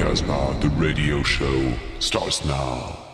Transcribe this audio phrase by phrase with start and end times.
[0.00, 3.09] Casbah, the radio show, starts now.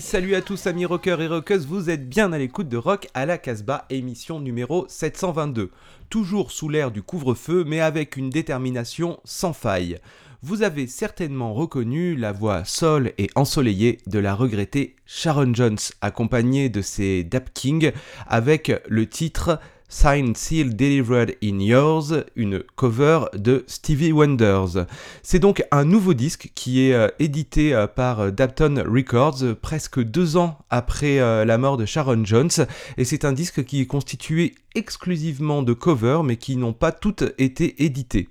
[0.00, 3.26] Salut à tous amis rockers et rockeuses, vous êtes bien à l'écoute de Rock à
[3.26, 5.70] la Casbah, émission numéro 722.
[6.08, 9.98] Toujours sous l'air du couvre-feu, mais avec une détermination sans faille.
[10.42, 16.68] Vous avez certainement reconnu la voix sol et ensoleillée de la regrettée Sharon Jones, accompagnée
[16.68, 17.92] de ses Dap King,
[18.26, 24.86] avec le titre Signed, Seal, Delivered in Yours, une cover de Stevie Wonders.
[25.22, 30.02] C'est donc un nouveau disque qui est euh, édité euh, par euh, Dapton Records presque
[30.02, 32.50] deux ans après la mort de Sharon Jones,
[32.96, 37.24] et c'est un disque qui est constitué exclusivement de covers mais qui n'ont pas toutes
[37.38, 38.28] été édités.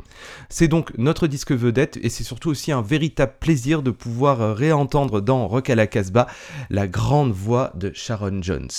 [0.49, 5.22] C'est donc notre disque vedette et c'est surtout aussi un véritable plaisir de pouvoir réentendre
[5.22, 6.27] dans Rock à la Casbah
[6.69, 8.69] la grande voix de Sharon Jones.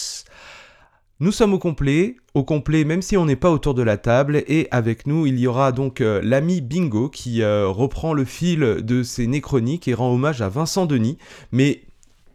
[1.19, 4.45] Nous sommes au complet, au complet même si on n'est pas autour de la table,
[4.49, 8.61] et avec nous il y aura donc euh, l'ami Bingo qui euh, reprend le fil
[8.61, 11.17] de ses néchroniques et rend hommage à Vincent Denis,
[11.53, 11.85] mais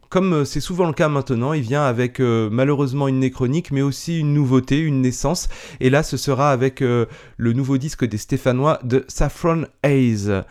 [0.09, 4.19] comme euh, c'est souvent le cas maintenant, il vient avec malheureusement une néchronique, mais aussi
[4.19, 5.47] une nouveauté, une naissance.
[5.79, 7.07] Et là, ce sera avec le
[7.53, 10.41] nouveau disque des Stéphanois de Saffron Hayes.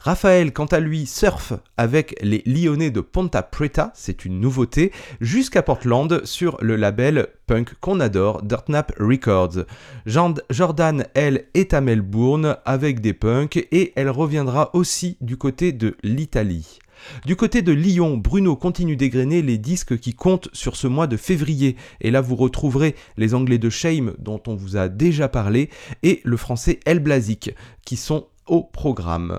[0.00, 5.62] Raphaël, quant à lui, surfe avec les Lyonnais de Ponta Preta, c'est une nouveauté, jusqu'à
[5.62, 9.64] Portland sur le label punk qu'on adore, Dirtnap Records.
[10.06, 15.96] Jordan, elle, est à Melbourne avec des punks et elle reviendra aussi du côté de
[16.04, 16.78] l'Italie.
[17.26, 21.16] Du côté de Lyon, Bruno continue d'égrener les disques qui comptent sur ce mois de
[21.16, 21.76] février.
[22.00, 25.70] Et là, vous retrouverez les anglais de Shame, dont on vous a déjà parlé,
[26.02, 27.54] et le français El Blazik,
[27.84, 29.38] qui sont au programme.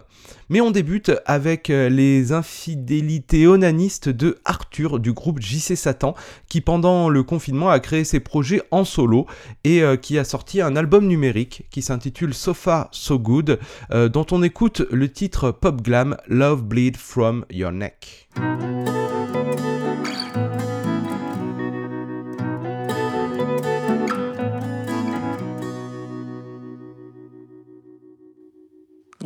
[0.50, 6.15] Mais on débute avec euh, les infidélités onanistes de Arthur du groupe JC Satan
[6.47, 9.27] qui pendant le confinement a créé ses projets en solo
[9.63, 13.59] et euh, qui a sorti un album numérique qui s'intitule So Far So Good
[13.91, 18.29] euh, dont on écoute le titre pop glam Love Bleed From Your Neck.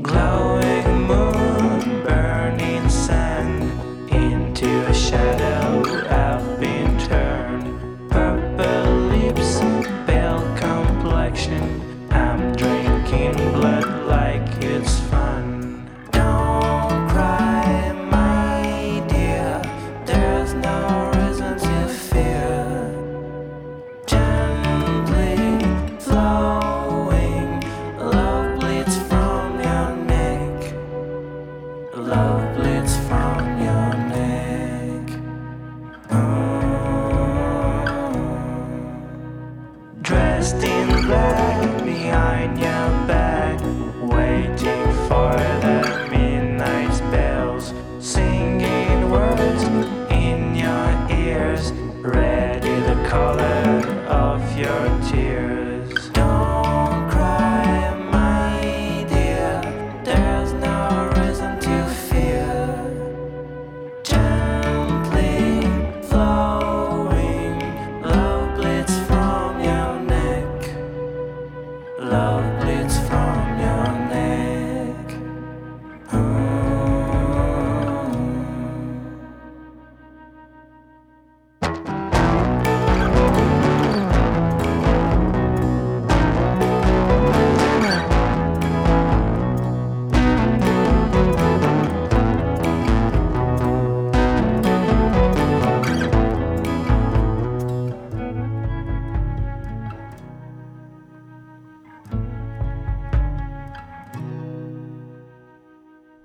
[0.04, 0.43] glow.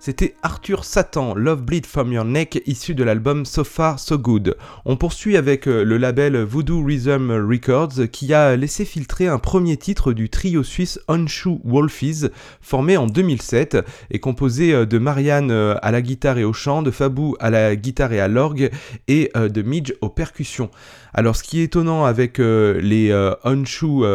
[0.08, 4.56] C'était Arthur Satan, Love Bleed From Your Neck, issu de l'album So Far So Good.
[4.86, 9.76] On poursuit avec euh, le label Voodoo Rhythm Records qui a laissé filtrer un premier
[9.76, 12.30] titre du trio suisse Onshu Wolfies,
[12.62, 13.76] formé en 2007
[14.10, 17.50] et composé euh, de Marianne euh, à la guitare et au chant, de Fabou à
[17.50, 18.70] la guitare et à l'orgue
[19.08, 20.70] et de Midge aux percussions.
[21.12, 23.12] Alors ce qui est étonnant avec les
[23.44, 24.06] Onshu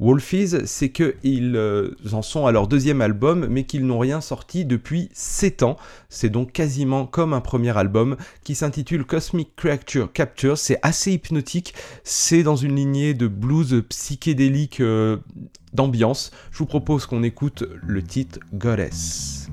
[0.00, 4.64] Wolfies, c'est qu'ils euh, en sont à leur deuxième album, mais qu'ils n'ont rien sorti
[4.64, 5.76] depuis 7 ans.
[6.08, 10.58] C'est donc quasiment comme un premier album qui s'intitule Cosmic Creature Capture.
[10.58, 15.18] C'est assez hypnotique, c'est dans une lignée de blues psychédélique euh,
[15.72, 16.30] d'ambiance.
[16.50, 19.48] Je vous propose qu'on écoute le titre Goddess.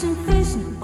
[0.00, 0.79] catching fish.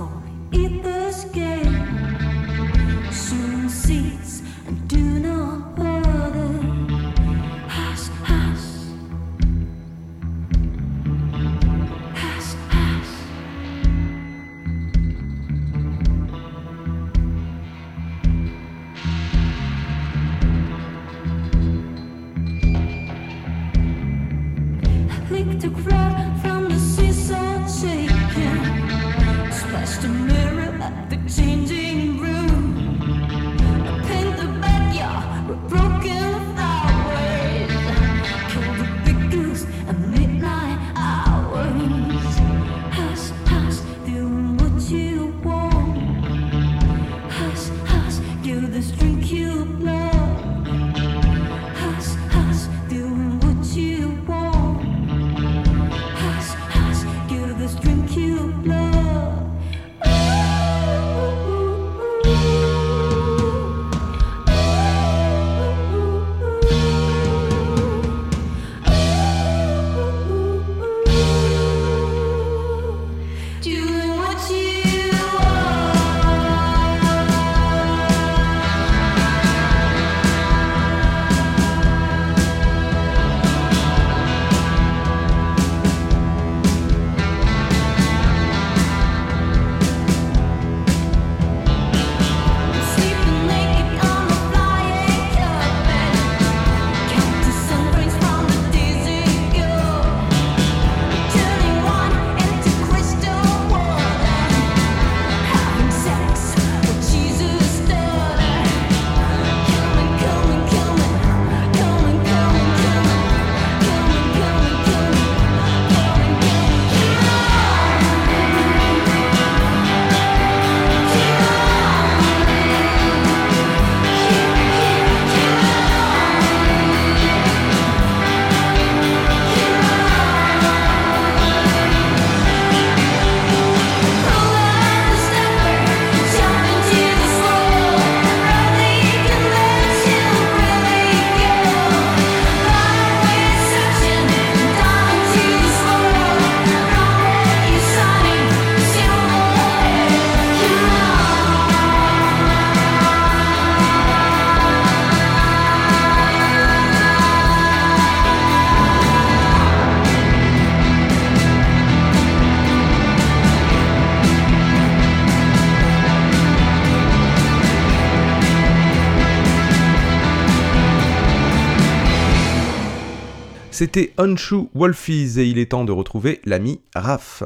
[173.78, 177.42] C'était Onshu Wolfies et il est temps de retrouver l'ami Raph.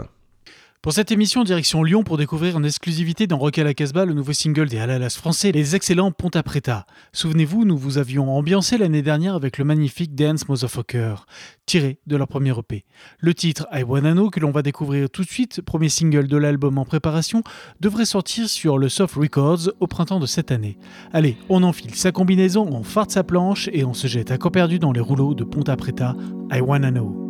[0.83, 4.15] Pour cette émission, direction Lyon pour découvrir en exclusivité dans Rock à la Casbah le
[4.15, 6.87] nouveau single des Alalas français, les excellents Ponta Preta.
[7.13, 11.27] Souvenez-vous, nous vous avions ambiancé l'année dernière avec le magnifique Dance Motherfucker,
[11.67, 12.87] tiré de leur premier EP.
[13.19, 16.37] Le titre I Wanna Know, que l'on va découvrir tout de suite, premier single de
[16.39, 17.43] l'album en préparation,
[17.81, 20.79] devrait sortir sur le Soft Records au printemps de cette année.
[21.13, 24.51] Allez, on enfile sa combinaison, on farte sa planche et on se jette à corps
[24.51, 26.17] perdu dans les rouleaux de Ponta Preta,
[26.51, 27.30] I Wanna Know.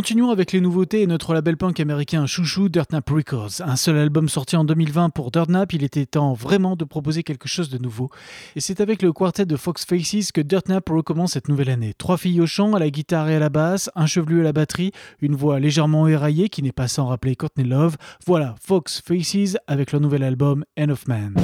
[0.00, 3.60] Continuons avec les nouveautés et notre label punk américain chouchou Dirtnap Records.
[3.60, 7.48] Un seul album sorti en 2020 pour Dirtnap, il était temps vraiment de proposer quelque
[7.48, 8.08] chose de nouveau.
[8.56, 11.92] Et c'est avec le quartet de Fox Faces que Dirtnap recommence cette nouvelle année.
[11.92, 14.54] Trois filles au chant, à la guitare et à la basse, un chevelu à la
[14.54, 17.98] batterie, une voix légèrement éraillée qui n'est pas sans rappeler Courtney Love.
[18.24, 21.34] Voilà Fox Faces avec leur nouvel album End of Man.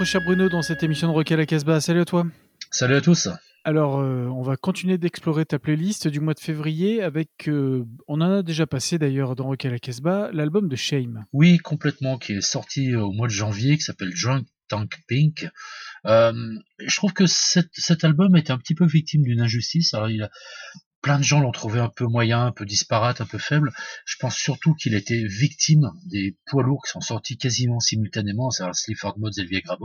[0.00, 1.78] Notre cher Bruno dans cette émission de Rock à la Casbah.
[1.78, 2.26] Salut à toi.
[2.70, 3.28] Salut à tous.
[3.64, 8.22] Alors, euh, on va continuer d'explorer ta playlist du mois de février avec, euh, on
[8.22, 11.26] en a déjà passé d'ailleurs dans Rock à la Casbah, l'album de Shame.
[11.34, 15.46] Oui, complètement, qui est sorti au mois de janvier, qui s'appelle Drunk Tank Pink.
[16.06, 16.32] Euh,
[16.78, 19.92] je trouve que cet, cet album est un petit peu victime d'une injustice.
[19.92, 20.30] Alors, il a,
[21.02, 23.72] plein de gens l'ont trouvé un peu moyen, un peu disparate, un peu faible.
[24.04, 28.74] Je pense surtout qu'il était victime des poids lourds qui sont sortis quasiment simultanément, c'est-à-dire
[28.74, 29.78] Sleaford Mods et le Viagra.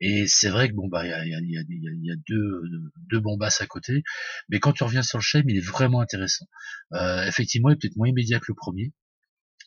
[0.00, 2.14] Et c'est vrai que bon bah il y a, y, a, y, a, y a,
[2.28, 2.62] deux,
[3.10, 4.02] deux bombasses à côté,
[4.48, 6.46] mais quand tu reviens sur le shame, il est vraiment intéressant.
[6.92, 8.92] Euh, effectivement, il est peut-être moins immédiat que le premier,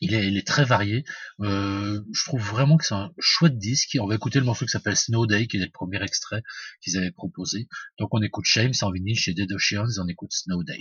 [0.00, 1.04] il est, il est, très varié.
[1.40, 3.96] Euh, je trouve vraiment que c'est un chouette disque.
[4.00, 6.42] On va écouter le morceau qui s'appelle Snow Day, qui est le premier extrait
[6.80, 7.68] qu'ils avaient proposé.
[7.98, 10.80] Donc on écoute Shame, c'est en vinyle chez Dead Oceans, on écoute Snow Day.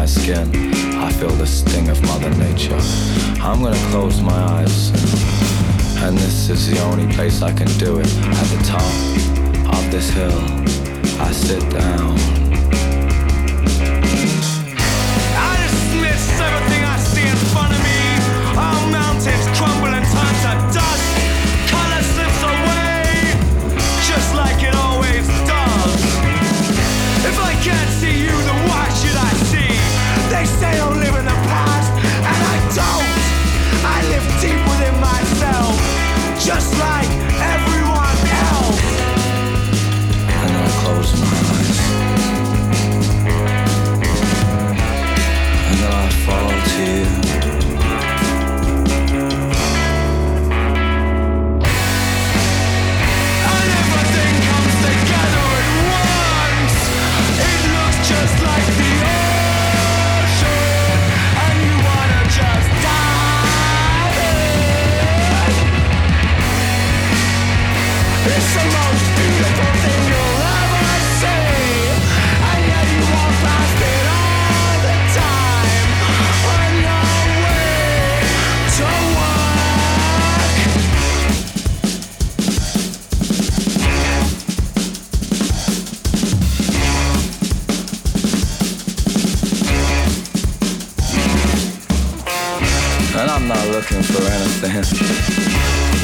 [0.00, 0.48] my skin.
[0.96, 2.80] I feel the sting of Mother Nature.
[3.42, 4.88] I'm gonna close my eyes.
[6.02, 8.06] And this is the only place I can do it.
[8.40, 10.40] At the top of this hill,
[11.20, 12.39] I sit down.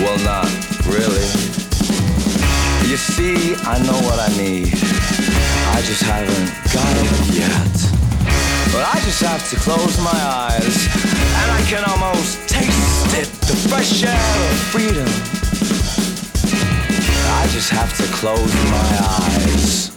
[0.01, 0.51] well, not
[0.85, 1.25] really.
[2.85, 4.69] You see, I know what I need.
[5.73, 7.73] I just haven't got it yet.
[8.73, 10.89] But I just have to close my eyes,
[11.41, 15.09] and I can almost taste it the fresh air of freedom.
[17.41, 19.96] I just have to close my eyes.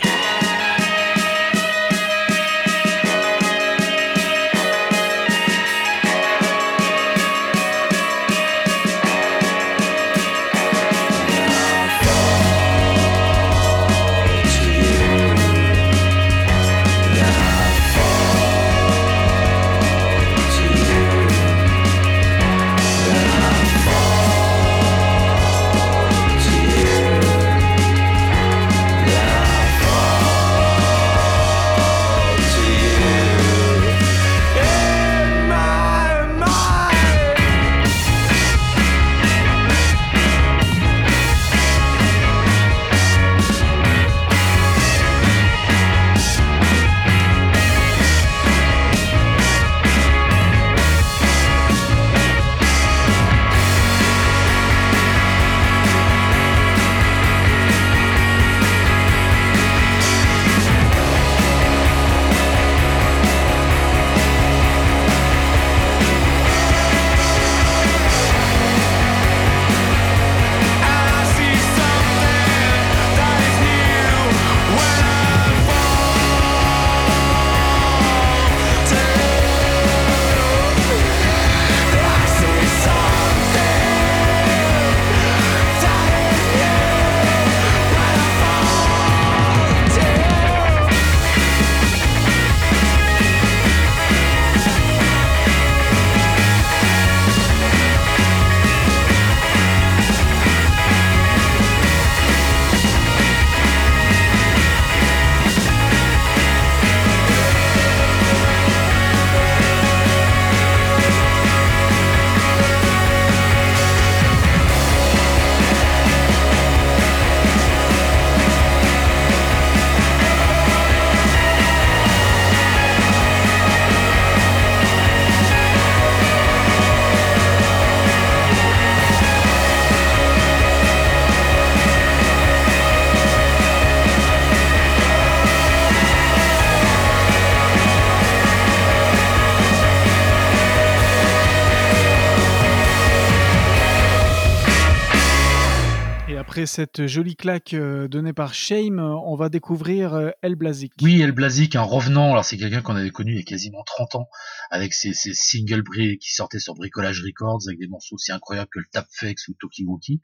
[146.69, 150.93] Cette jolie claque donnée par Shame, on va découvrir El Blazik.
[151.01, 152.32] Oui, El Blazik, un revenant.
[152.32, 154.29] Alors c'est quelqu'un qu'on avait connu il y a quasiment 30 ans,
[154.69, 155.84] avec ses, ses singles
[156.19, 160.21] qui sortaient sur Bricolage Records, avec des morceaux aussi incroyables que le Tapfex ou Tokiwoki.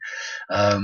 [0.50, 0.80] Euh,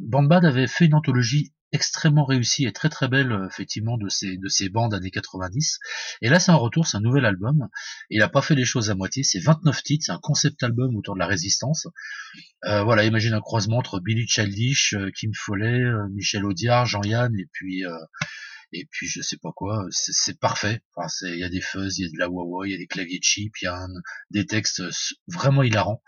[0.00, 4.36] Bandbad avait fait une anthologie extrêmement réussie et très très belle euh, effectivement de ces
[4.36, 5.78] de ces bandes années 90
[6.22, 7.68] et là c'est un retour c'est un nouvel album.
[8.10, 9.22] Il a pas fait les choses à moitié.
[9.22, 10.04] C'est 29 titres.
[10.06, 11.86] C'est un concept album autour de la résistance.
[12.64, 17.46] Euh, voilà imagine un croisement entre Billy Childish euh, Kim Follet Michel Audiard Jean-Yann et
[17.52, 17.84] puis
[18.72, 20.82] et puis je sais pas quoi, c'est parfait.
[20.94, 22.78] Enfin, il y a des fuzz, il y a de la wah il y a
[22.78, 23.86] des claviers cheap, il y a
[24.30, 24.82] des textes
[25.26, 26.02] vraiment hilarants.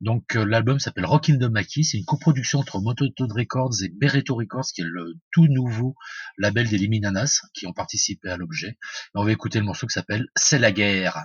[0.00, 4.34] Donc euh, l'album s'appelle Rockin' the Mackie, c'est une coproduction entre Mototoad Records et Bereto
[4.34, 5.94] Records, qui est le tout nouveau
[6.38, 8.78] label des Liminanas, qui ont participé à l'objet.
[9.14, 11.24] On va écouter le morceau qui s'appelle C'est la guerre.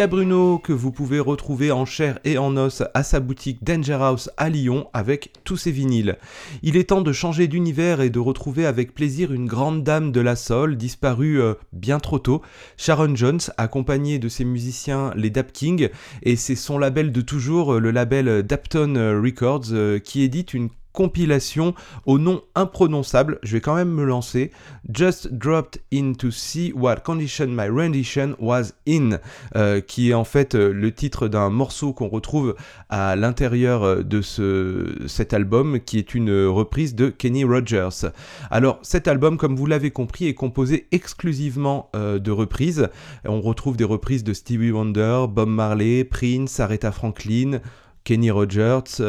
[0.00, 3.98] À Bruno que vous pouvez retrouver en chair et en os à sa boutique Danger
[4.00, 6.16] House à Lyon avec tous ses vinyles.
[6.62, 10.22] Il est temps de changer d'univers et de retrouver avec plaisir une grande dame de
[10.22, 12.40] la soul disparue euh, bien trop tôt,
[12.78, 15.90] Sharon Jones, accompagnée de ses musiciens les Dap King
[16.22, 21.74] et c'est son label de toujours, le label Dapton Records, euh, qui édite une compilation
[22.06, 24.50] au nom imprononçable, je vais quand même me lancer,
[24.92, 29.18] Just Dropped In To See What Condition My Rendition Was In,
[29.56, 32.56] euh, qui est en fait euh, le titre d'un morceau qu'on retrouve
[32.88, 38.10] à l'intérieur euh, de ce, cet album, qui est une reprise de Kenny Rogers.
[38.50, 42.88] Alors cet album, comme vous l'avez compris, est composé exclusivement de reprises.
[43.24, 47.60] On retrouve des reprises de Stevie Wonder, Bob Marley, Prince, Aretha Franklin,
[48.04, 49.00] Kenny Rogers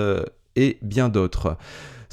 [0.56, 1.58] et bien d'autres.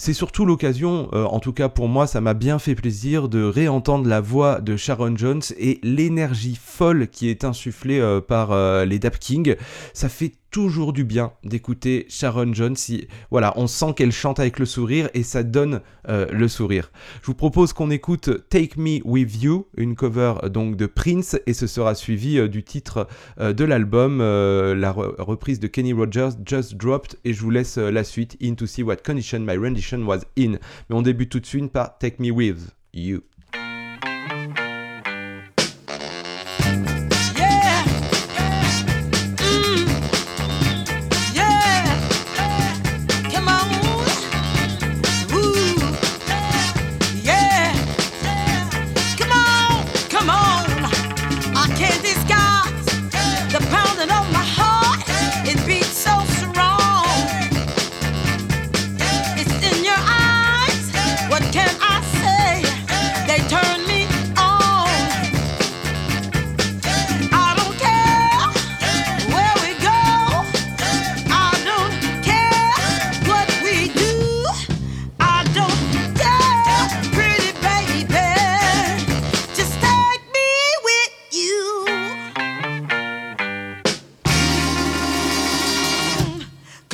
[0.01, 3.42] C'est surtout l'occasion, euh, en tout cas pour moi, ça m'a bien fait plaisir de
[3.42, 8.85] réentendre la voix de Sharon Jones et l'énergie folle qui est insufflée euh, par euh,
[8.85, 9.57] les Dap King.
[9.94, 12.77] Ça fait toujours du bien d'écouter Sharon Jones.
[12.77, 16.91] Si, voilà, on sent qu'elle chante avec le sourire et ça donne euh, le sourire.
[17.23, 21.37] Je vous propose qu'on écoute Take Me With You, une cover euh, donc de Prince,
[21.47, 23.07] et ce sera suivi euh, du titre
[23.39, 28.37] de l'album, la reprise de Kenny Rogers, Just Dropped, et je vous laisse la suite,
[28.43, 30.53] In to See What Condition My Rendition Was In.
[30.53, 33.21] Mais on débute tout de suite par Take Me With You.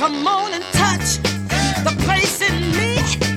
[0.05, 1.17] Come on and touch
[1.83, 3.34] the place in me.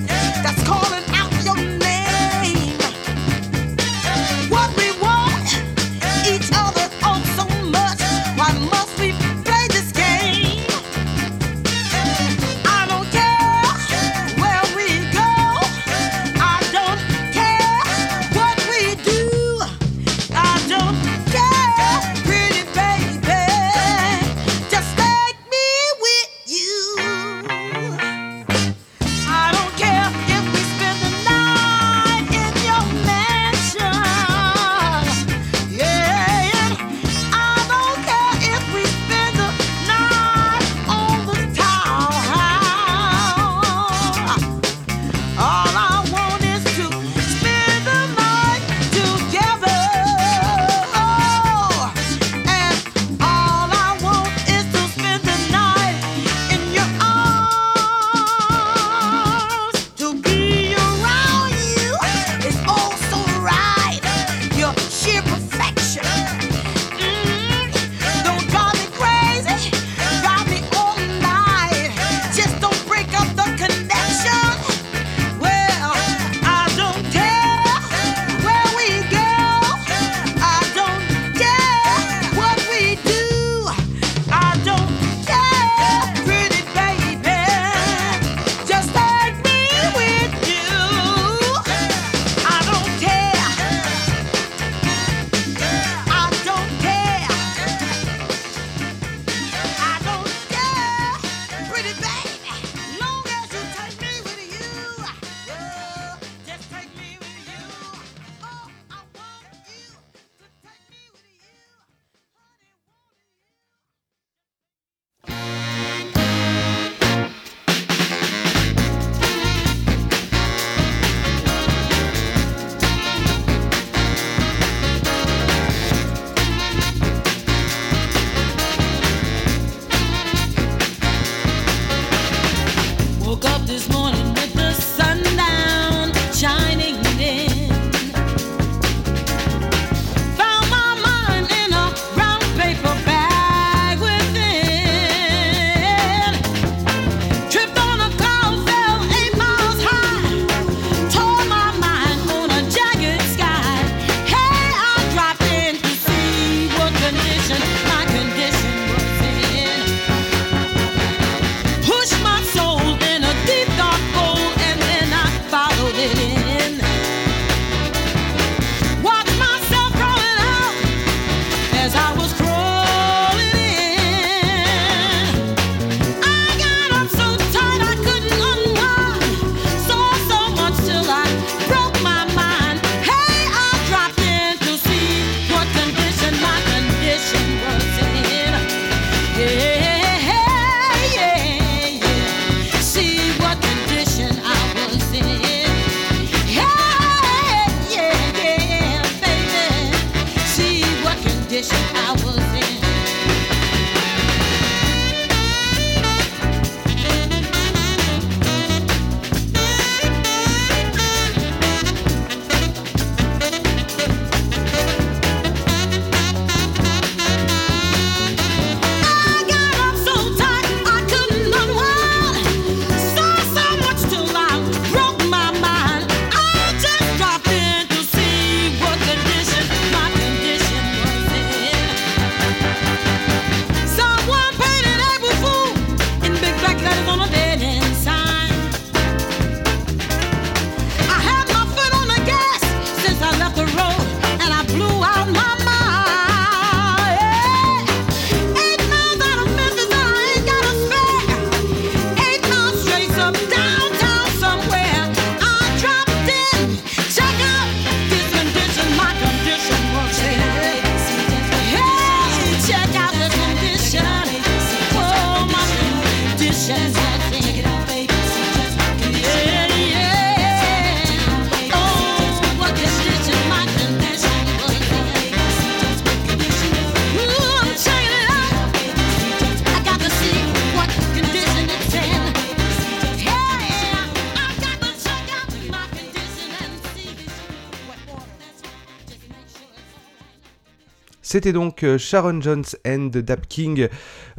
[291.30, 293.88] C'était donc euh, Sharon Jones and Dap King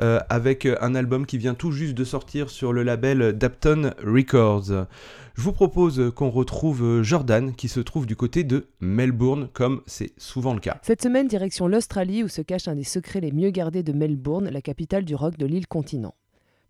[0.01, 4.87] euh, avec un album qui vient tout juste de sortir sur le label Dapton Records.
[5.35, 10.13] Je vous propose qu'on retrouve Jordan qui se trouve du côté de Melbourne comme c'est
[10.17, 10.79] souvent le cas.
[10.81, 14.49] Cette semaine, direction l'Australie où se cache un des secrets les mieux gardés de Melbourne,
[14.49, 16.15] la capitale du rock de l'île continent.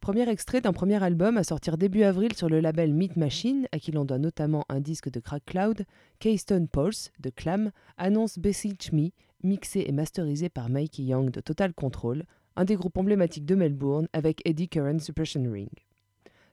[0.02, 3.80] Premier extrait d'un premier album à sortir début avril sur le label Meat Machine, à
[3.80, 5.86] qui l'on doit notamment un disque de Crack Cloud,
[6.20, 9.12] Keystone Pulse de Clam annonce Beseech Me,
[9.44, 12.26] mixé et masterisé par Mikey Young de Total Control,
[12.56, 15.70] un des groupes emblématiques de Melbourne avec Eddie Curran Suppression Ring.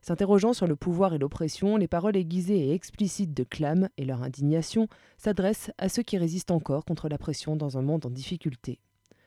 [0.02, 4.22] S'interrogeant sur le pouvoir et l'oppression, les paroles aiguisées et explicites de Clam et leur
[4.22, 8.78] indignation s'adressent à ceux qui résistent encore contre la pression dans un monde en difficulté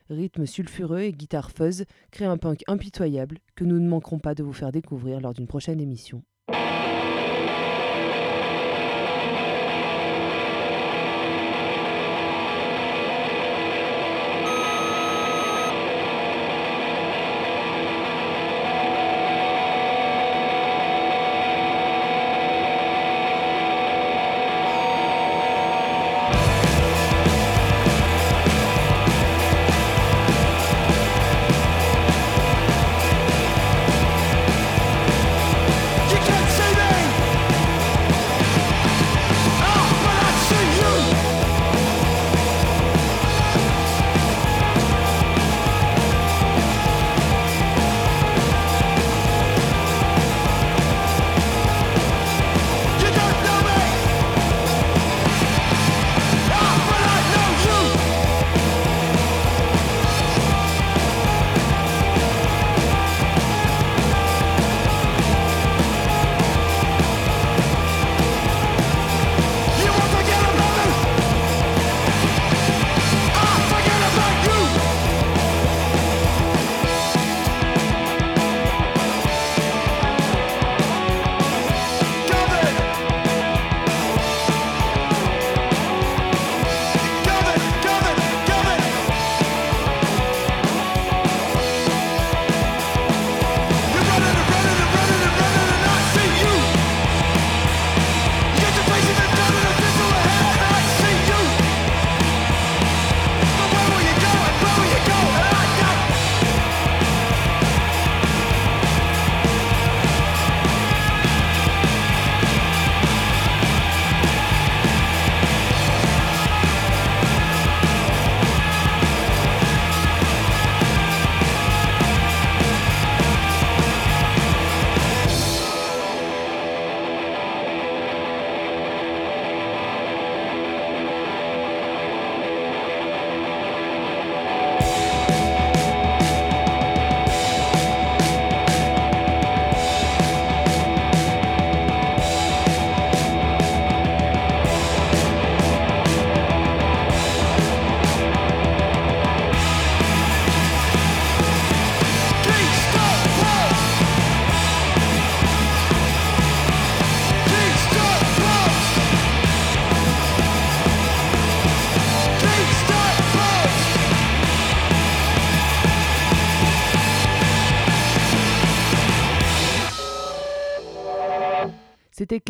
[0.09, 4.43] rythme sulfureux et guitare fuzz créent un punk impitoyable que nous ne manquerons pas de
[4.43, 6.23] vous faire découvrir lors d'une prochaine émission.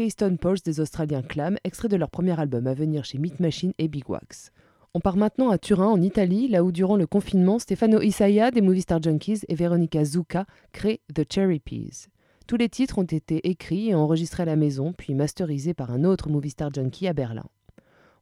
[0.09, 3.73] Keystone Pulse des Australiens Clam, extrait de leur premier album à venir chez Meat Machine
[3.77, 4.51] et Big Wax.
[4.95, 8.61] On part maintenant à Turin, en Italie, là où durant le confinement, Stefano Isaya des
[8.61, 12.07] Movie Star Junkies et Veronica Zucca créent The Cherry Peas.
[12.47, 16.03] Tous les titres ont été écrits et enregistrés à la maison, puis masterisés par un
[16.03, 17.45] autre Movie Star Junkie à Berlin.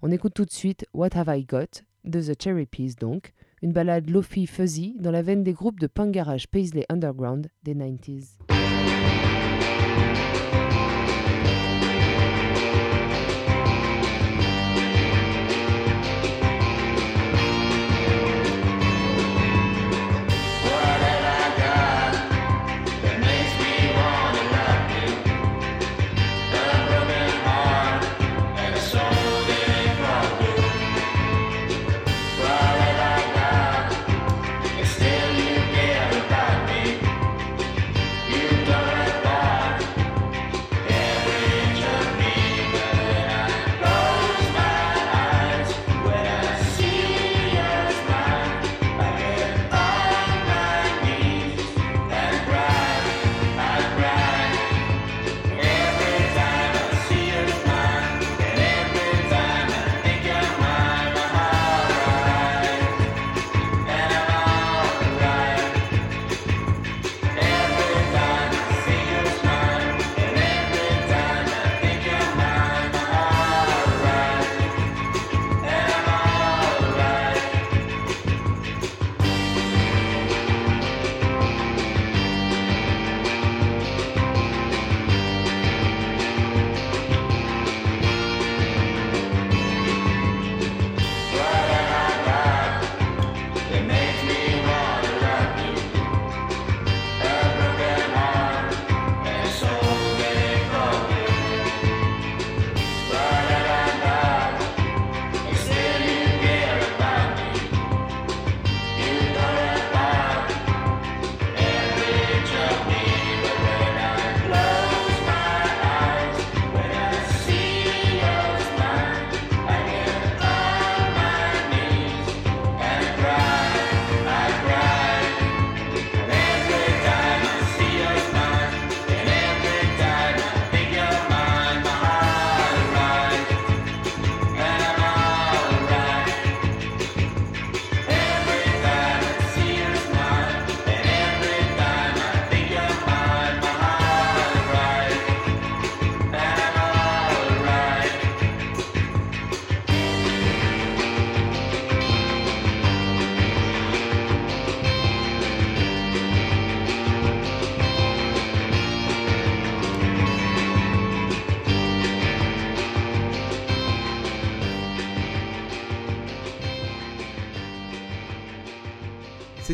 [0.01, 3.31] On écoute tout de suite What Have I Got de The Cherry Peas donc,
[3.61, 7.75] une balade lofi fuzzy dans la veine des groupes de punk garage Paisley Underground des
[7.75, 8.66] 90s.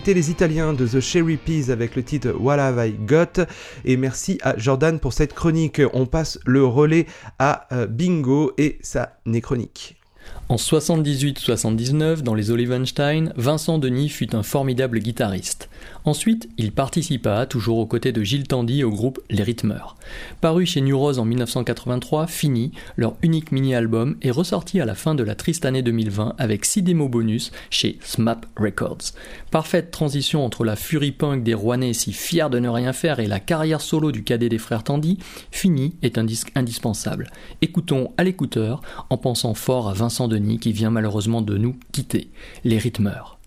[0.06, 3.46] Les Italiens de The Cherry Peas avec le titre What Have I Got
[3.86, 5.82] et merci à Jordan pour cette chronique.
[5.94, 7.06] On passe le relais
[7.40, 9.96] à euh, Bingo et sa néchronique.
[10.50, 15.70] En 78-79, dans les Olivenstein, Vincent Denis fut un formidable guitariste.
[16.06, 19.96] Ensuite, il participa, toujours aux côtés de Gilles Tandy, au groupe Les Rhythmeurs.
[20.42, 25.16] Paru chez New Rose en 1983, Fini, leur unique mini-album, est ressorti à la fin
[25.16, 29.14] de la triste année 2020 avec 6 démos bonus chez SMAP Records.
[29.50, 33.28] Parfaite transition entre la fury punk des Rouennais si fiers de ne rien faire et
[33.28, 35.20] la carrière solo du cadet des frères Tandy,
[35.52, 37.32] Fini est un disque indispensable.
[37.62, 42.30] Écoutons à l'écouteur en pensant fort à Vincent Denis qui vient malheureusement de nous quitter.
[42.64, 43.38] Les Rhythmeurs.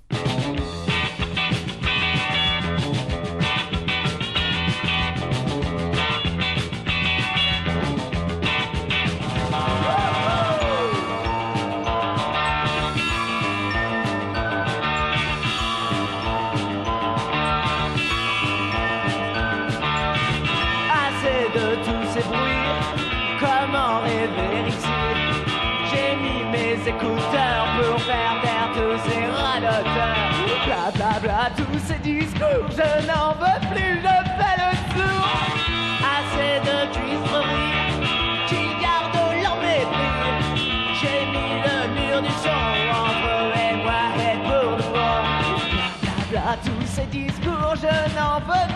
[48.39, 48.76] Je n'en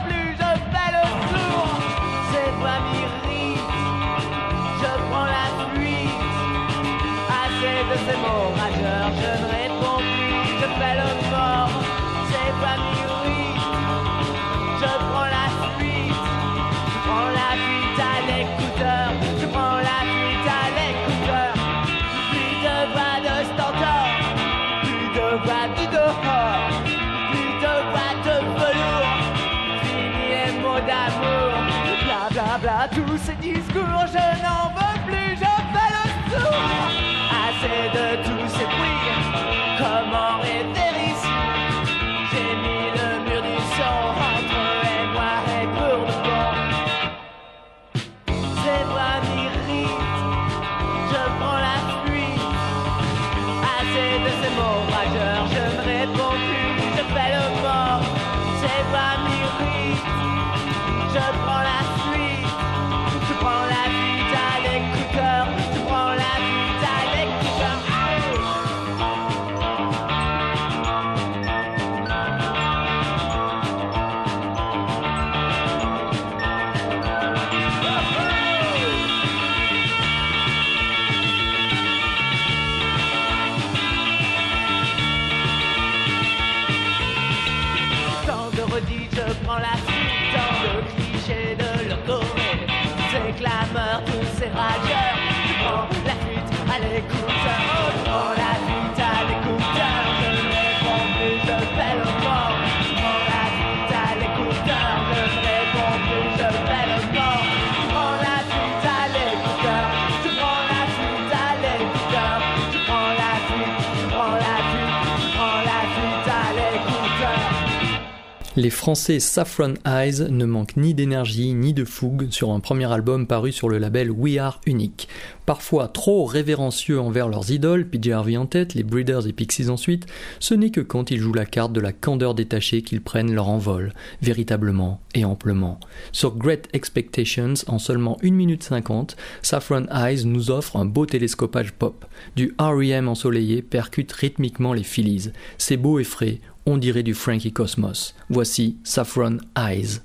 [118.61, 123.26] Les Français Saffron Eyes ne manquent ni d'énergie ni de fougue sur un premier album
[123.26, 125.08] paru sur le label We Are Unique.
[125.46, 130.04] Parfois trop révérencieux envers leurs idoles, PJ Harvey en tête, les Breeders et Pixies ensuite,
[130.40, 133.48] ce n'est que quand ils jouent la carte de la candeur détachée qu'ils prennent leur
[133.48, 135.80] envol, véritablement et amplement.
[136.12, 141.72] Sur Great Expectations, en seulement 1 minute 50, Saffron Eyes nous offre un beau télescopage
[141.72, 142.04] pop.
[142.36, 143.08] Du R.E.M.
[143.08, 145.32] ensoleillé percute rythmiquement les Phillies.
[145.56, 148.14] C'est beau et frais, on dirait du Frankie Cosmos.
[148.28, 150.00] Voici Saffron Eyes.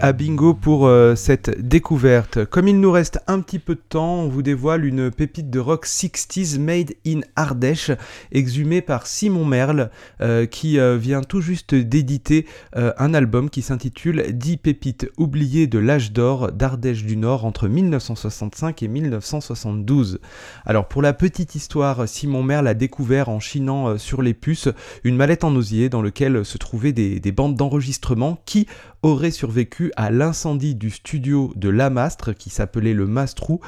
[0.00, 2.44] À Bingo pour euh, cette découverte.
[2.44, 5.60] Comme il nous reste un petit peu de temps, on vous dévoile une pépite de
[5.60, 7.92] rock 60s made in Ardèche,
[8.32, 14.26] exhumée par Simon Merle, euh, qui euh, vient tout juste d'éditer un album qui s'intitule
[14.30, 20.20] 10 pépites oubliées de l'âge d'or d'Ardèche du Nord entre 1965 et 1972.
[20.64, 24.68] Alors pour la petite histoire, Simon Merle a découvert en chinant sur les puces
[25.04, 28.66] une mallette en osier dans laquelle se trouvaient des bandes d'enregistrement qui
[29.02, 33.60] aurait survécu à l'incendie du studio de Lamastre qui s'appelait le Mastrou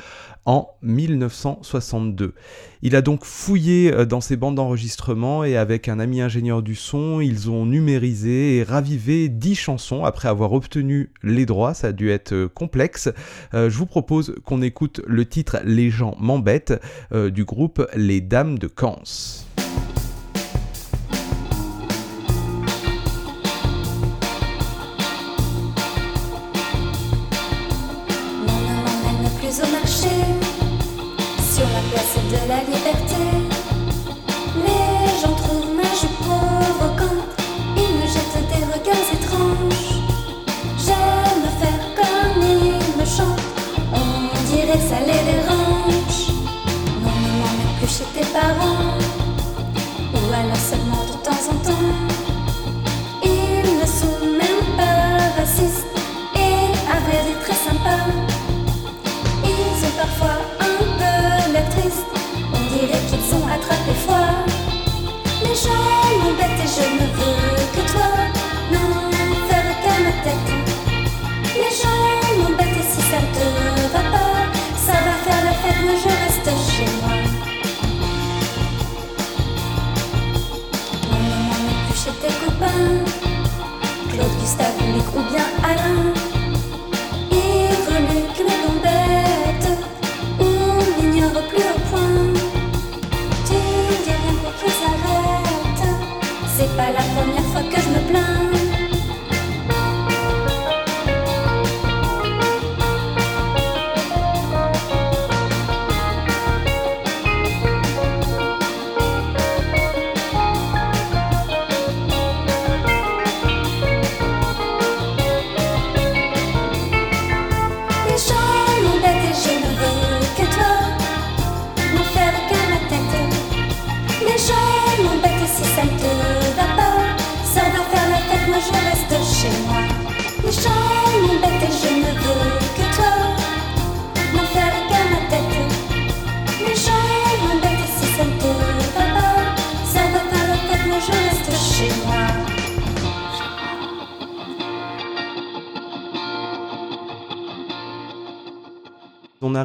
[0.47, 2.35] en 1962.
[2.81, 6.75] Il a donc fouillé euh, dans ces bandes d'enregistrement et avec un ami ingénieur du
[6.75, 11.93] son, ils ont numérisé et ravivé 10 chansons après avoir obtenu les droits, ça a
[11.93, 13.11] dû être euh, complexe.
[13.53, 16.81] Euh, je vous propose qu'on écoute le titre Les gens m'embêtent
[17.13, 19.48] du groupe Les Dames de Cans.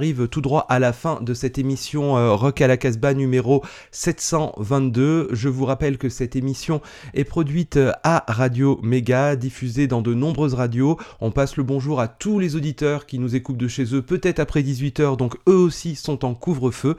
[0.03, 3.63] Arrive tout droit à la fin de cette émission euh, Rock à la Casbah numéro
[3.91, 5.29] 722.
[5.31, 6.81] Je vous rappelle que cette émission
[7.13, 10.97] est produite euh, à Radio Méga, diffusée dans de nombreuses radios.
[11.21, 14.39] On passe le bonjour à tous les auditeurs qui nous écoutent de chez eux, peut-être
[14.39, 16.97] après 18h, donc eux aussi sont en couvre-feu.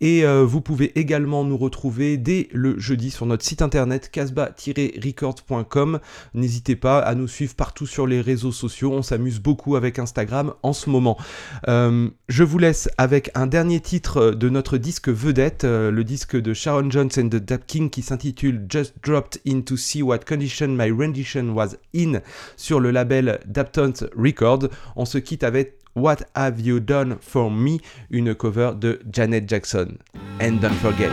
[0.00, 5.98] Et euh, vous pouvez également nous retrouver dès le jeudi sur notre site internet casbah-records.com.
[6.34, 8.92] N'hésitez pas à nous suivre partout sur les réseaux sociaux.
[8.92, 11.18] On s'amuse beaucoup avec Instagram en ce moment.
[11.66, 16.52] Je vous laisse avec un dernier titre de notre disque vedette, euh, le disque de
[16.52, 20.68] Sharon Jones and the Dap King qui s'intitule Just Dropped In to See What Condition
[20.68, 22.20] My Rendition Was In
[22.56, 24.68] sur le label Daptons Records.
[24.96, 27.78] On se quitte avec What Have You Done For Me,
[28.10, 29.96] une cover de Janet Jackson.
[30.40, 31.10] And don't forget.